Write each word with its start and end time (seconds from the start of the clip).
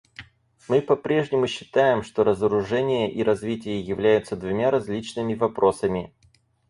Мы 0.67 0.81
по-прежнему 0.81 1.45
считаем, 1.45 2.01
что 2.01 2.23
разоружение 2.23 3.11
и 3.11 3.21
развитие 3.21 3.79
являются 3.81 4.35
двумя 4.35 4.71
различными 4.71 5.35
вопросами. 5.35 6.11